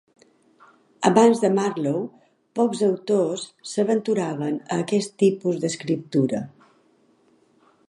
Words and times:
Abans 1.09 1.41
de 1.43 1.51
Marlowe, 1.57 2.01
pocs 2.61 2.81
autors 2.87 3.45
s'aventuraven 3.73 4.59
a 4.77 4.81
aquest 4.87 5.15
tipus 5.25 5.63
d'escriptura. 5.67 6.43